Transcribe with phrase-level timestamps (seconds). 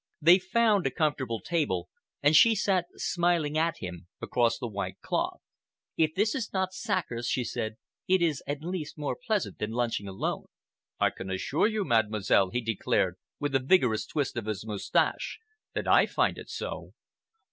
[0.19, 1.87] They found a comfortable table,
[2.23, 5.41] and she sat smiling at him across the white cloth.
[5.95, 7.75] "If this is not Sachers," she said,
[8.07, 10.47] "it is at least more pleasant than lunching alone."
[10.99, 15.37] "I can assure you, Mademoiselle," he declared, with a vigorous twirl of his moustache,
[15.75, 16.95] "that I find it so."